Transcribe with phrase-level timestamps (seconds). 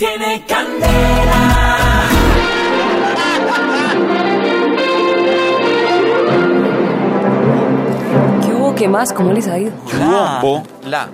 [0.00, 2.08] tiene candela.
[8.42, 8.74] ¿Qué hubo?
[8.74, 9.12] ¿Qué más?
[9.12, 9.72] ¿Cómo les ha ido?
[9.98, 10.42] La.
[10.88, 11.08] La.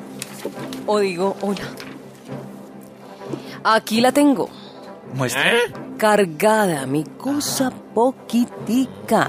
[0.87, 1.65] O digo, hola.
[3.65, 4.49] Aquí la tengo,
[5.15, 5.43] Muestra.
[5.99, 9.29] cargada, mi cosa poquitica.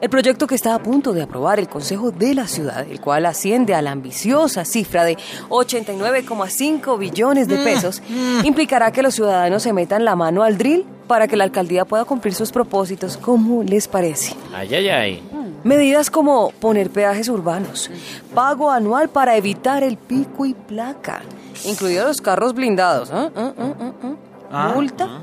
[0.00, 3.26] El proyecto que está a punto de aprobar el Consejo de la Ciudad, el cual
[3.26, 5.16] asciende a la ambiciosa cifra de
[5.48, 8.00] 89,5 billones de pesos,
[8.44, 12.04] implicará que los ciudadanos se metan la mano al drill para que la alcaldía pueda
[12.04, 14.36] cumplir sus propósitos como les parece.
[14.54, 15.22] Ay, ay, ay.
[15.64, 17.90] Medidas como poner peajes urbanos,
[18.32, 21.22] pago anual para evitar el pico y placa,
[21.64, 23.32] incluidos los carros blindados, ¿ah?
[23.34, 23.52] ¿Ah?
[23.58, 23.74] ¿Ah?
[23.80, 23.92] ¿Ah?
[24.02, 24.14] ¿Ah?
[24.50, 24.72] Ah.
[24.74, 25.22] multa,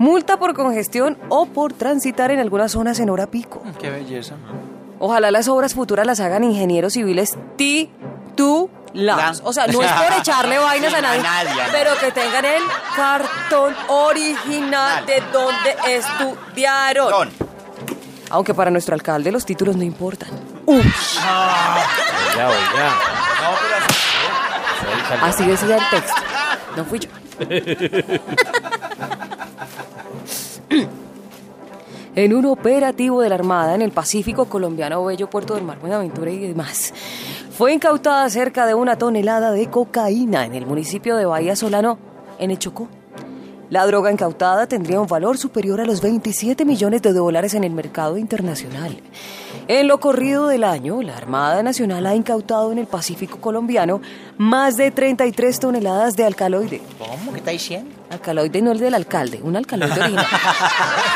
[0.00, 3.62] multa por congestión o por transitar en algunas zonas en hora pico.
[3.78, 4.34] Qué belleza.
[4.98, 8.70] Ojalá las obras futuras las hagan ingenieros civiles titulados.
[8.92, 11.72] La- O sea, no es por echarle vainas a nadie, A nadie, a nadie.
[11.72, 12.62] pero que tengan el
[12.96, 17.10] cartón original de donde estudiaron.
[17.10, 17.30] Don.
[18.30, 20.28] Aunque para nuestro alcalde los títulos no importan.
[20.66, 20.76] Uy.
[20.78, 22.94] Oiga, oiga.
[25.20, 25.26] No.
[25.26, 26.20] Así decía el texto.
[26.76, 27.08] No fui yo.
[32.16, 36.30] En un operativo de la Armada en el Pacífico colombiano Bello Puerto del Mar, Buenaventura
[36.32, 36.92] y demás,
[37.52, 41.98] fue incautada cerca de una tonelada de cocaína en el municipio de Bahía Solano,
[42.40, 42.88] en el Chocó.
[43.70, 47.70] La droga incautada tendría un valor superior a los 27 millones de dólares en el
[47.72, 49.00] mercado internacional.
[49.68, 54.00] En lo corrido del año, la Armada Nacional ha incautado en el Pacífico colombiano
[54.38, 56.82] más de 33 toneladas de alcaloide.
[56.98, 57.30] ¿Cómo?
[57.30, 57.90] ¿Qué está diciendo?
[58.10, 60.26] Alcaloide no el del alcalde, un alcaloide original.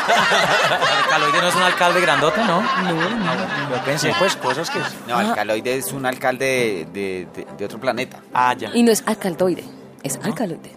[0.05, 2.61] El caloide no es un alcalde grandote, ¿no?
[2.61, 3.75] No, no.
[3.75, 4.79] Yo pensé, pues, cosas que.
[5.07, 8.21] No, alcaloide es un alcalde de, de- de otro planeta.
[8.33, 8.71] Ah, ya.
[8.73, 9.63] Y no es alcaldoide,
[10.03, 10.71] es alcaloide.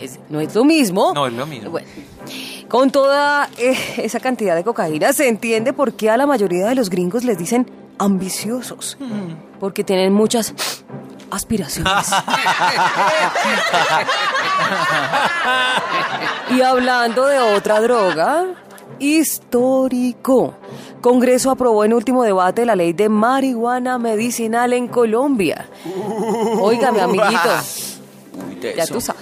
[0.00, 1.12] Es- no es lo mismo.
[1.14, 1.70] No es lo mismo.
[1.70, 1.86] Bueno,
[2.68, 6.74] con toda eh, esa cantidad de cocaína se entiende por qué a la mayoría de
[6.74, 8.98] los gringos les dicen ambiciosos.
[9.60, 10.54] Porque tienen muchas
[11.30, 11.92] aspiraciones.
[16.50, 18.46] y hablando de otra droga,
[18.98, 20.54] histórico.
[21.00, 25.68] Congreso aprobó en último debate la ley de marihuana medicinal en Colombia.
[26.60, 27.48] Oiga, mi amiguito,
[28.34, 29.17] Uy, ya tú sabes.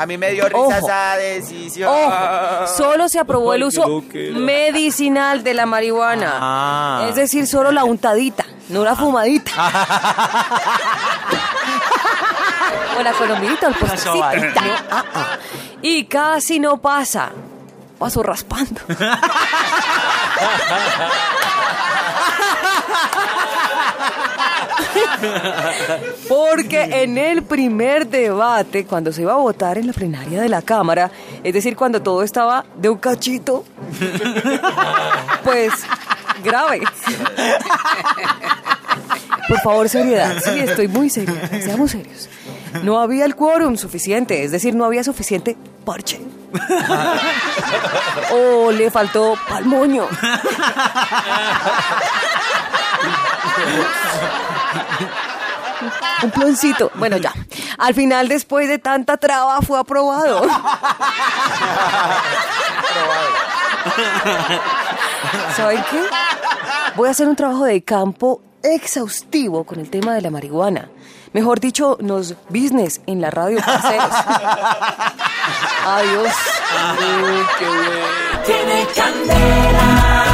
[0.00, 0.72] A mí me dio risa Ojo.
[0.72, 1.92] esa decisión.
[1.94, 4.02] Ojo, solo se aprobó el uso
[4.32, 6.38] medicinal de la marihuana.
[6.40, 7.06] Ah.
[7.10, 9.52] Es decir, solo la untadita, no la fumadita.
[12.98, 14.14] o la colombidita, el postrecito.
[14.14, 14.62] sobadita.
[14.62, 15.36] No, ah, ah.
[15.82, 17.32] Y casi no pasa.
[17.98, 18.80] Paso raspando.
[26.28, 30.62] Porque en el primer debate, cuando se iba a votar en la plenaria de la
[30.62, 31.10] Cámara,
[31.42, 33.64] es decir, cuando todo estaba de un cachito,
[35.44, 35.72] pues
[36.42, 36.80] grave.
[39.48, 40.36] Por favor, seriedad.
[40.42, 41.48] Sí, estoy muy seria.
[41.60, 42.28] Seamos serios.
[42.84, 46.20] No había el quórum suficiente, es decir, no había suficiente parche.
[48.32, 50.06] O le faltó palmoño.
[56.24, 56.90] Un ploncito.
[56.94, 57.32] Bueno, ya.
[57.78, 60.42] Al final, después de tanta traba, fue aprobado.
[65.56, 66.02] ¿Saben qué?
[66.96, 70.90] Voy a hacer un trabajo de campo exhaustivo con el tema de la marihuana.
[71.32, 74.10] Mejor dicho, nos business en la radio, parceros.
[75.86, 76.34] Adiós.
[78.44, 80.29] Tiene candela.